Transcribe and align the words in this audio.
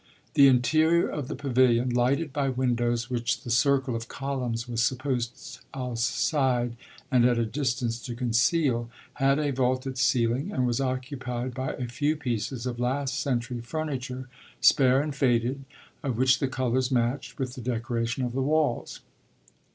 The 0.33 0.47
interior 0.47 1.07
of 1.07 1.27
the 1.27 1.35
pavilion, 1.35 1.91
lighted 1.91 2.33
by 2.33 2.49
windows 2.49 3.07
which 3.11 3.41
the 3.43 3.51
circle 3.51 3.95
of 3.95 4.07
columns 4.07 4.67
was 4.67 4.81
supposed 4.81 5.59
outside 5.75 6.75
and 7.11 7.23
at 7.23 7.37
a 7.37 7.45
distance 7.45 8.01
to 8.05 8.15
conceal, 8.15 8.89
had 9.21 9.37
a 9.37 9.51
vaulted 9.51 9.99
ceiling 9.99 10.51
and 10.51 10.65
was 10.65 10.81
occupied 10.81 11.53
by 11.53 11.73
a 11.75 11.85
few 11.87 12.15
pieces 12.15 12.65
of 12.65 12.79
last 12.79 13.19
century 13.19 13.61
furniture, 13.61 14.27
spare 14.59 15.01
and 15.03 15.13
faded, 15.15 15.65
of 16.01 16.17
which 16.17 16.39
the 16.39 16.47
colours 16.47 16.89
matched 16.89 17.37
with 17.37 17.53
the 17.53 17.61
decoration 17.61 18.23
of 18.25 18.33
the 18.33 18.41
walls. 18.41 19.01